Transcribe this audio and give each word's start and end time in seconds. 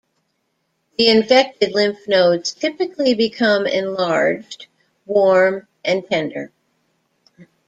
The 0.97 1.09
infected 1.09 1.75
lymph 1.75 2.07
nodes 2.07 2.55
typically 2.55 3.13
become 3.13 3.67
enlarged, 3.67 4.65
warm 5.05 5.67
and 5.85 6.03
tender. 6.09 6.51